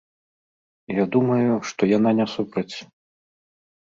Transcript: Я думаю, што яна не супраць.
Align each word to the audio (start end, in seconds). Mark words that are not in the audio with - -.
Я 0.99 1.03
думаю, 1.15 1.51
што 1.71 1.81
яна 1.97 2.13
не 2.21 2.27
супраць. 2.35 2.75